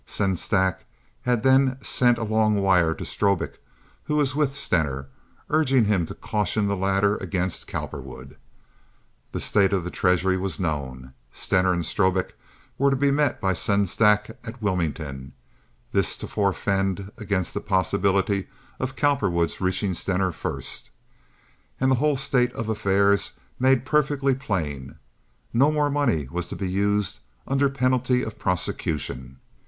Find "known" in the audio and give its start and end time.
10.59-11.13